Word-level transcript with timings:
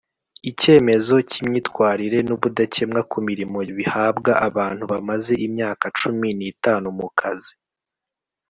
icyemezo 0.49 1.13
kimyitwarire 1.31 2.17
n’ 2.27 2.29
ubudakemwa 2.35 3.01
ku 3.09 3.17
murimo 3.25 3.59
bihabwa 3.77 4.31
abantu 4.47 4.83
bamaze 4.91 5.33
imyaka 5.45 5.85
cumi 5.99 6.29
ni 6.37 6.45
itanu 6.53 6.87
mu 6.97 7.07
kazi 7.19 7.53